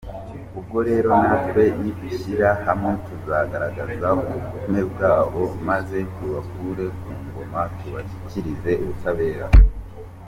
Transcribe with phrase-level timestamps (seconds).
[0.59, 9.45] Ubwo rero natwe nidushyira hamwe tuzagaragaza ubugome bwabo maze tubakure ku ngoma tubashyikirize ubutabera.